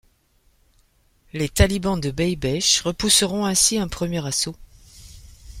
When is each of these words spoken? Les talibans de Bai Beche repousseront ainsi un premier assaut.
Les 1.31 1.47
talibans 1.47 1.95
de 1.99 2.09
Bai 2.09 2.35
Beche 2.35 2.81
repousseront 2.81 3.45
ainsi 3.45 3.77
un 3.77 3.87
premier 3.87 4.25
assaut. 4.25 4.55